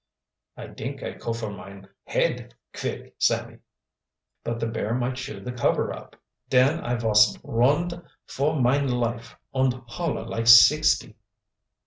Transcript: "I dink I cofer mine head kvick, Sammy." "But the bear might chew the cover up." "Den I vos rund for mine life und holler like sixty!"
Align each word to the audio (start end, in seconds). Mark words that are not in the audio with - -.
"I 0.57 0.65
dink 0.65 1.03
I 1.03 1.13
cofer 1.13 1.51
mine 1.55 1.87
head 2.05 2.55
kvick, 2.73 3.13
Sammy." 3.19 3.59
"But 4.43 4.59
the 4.59 4.65
bear 4.65 4.95
might 4.95 5.17
chew 5.17 5.39
the 5.41 5.51
cover 5.51 5.93
up." 5.93 6.15
"Den 6.49 6.79
I 6.83 6.95
vos 6.95 7.37
rund 7.43 8.01
for 8.25 8.59
mine 8.59 8.87
life 8.89 9.37
und 9.53 9.73
holler 9.85 10.25
like 10.25 10.47
sixty!" 10.47 11.17